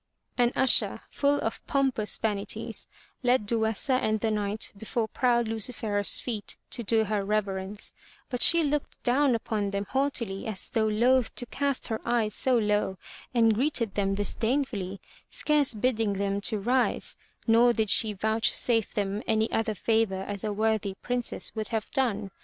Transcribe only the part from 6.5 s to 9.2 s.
to do her reverence, but she looked